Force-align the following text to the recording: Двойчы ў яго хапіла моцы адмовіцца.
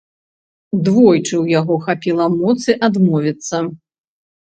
Двойчы 0.85 1.35
ў 1.43 1.53
яго 1.59 1.75
хапіла 1.87 2.25
моцы 2.39 2.75
адмовіцца. 2.87 3.61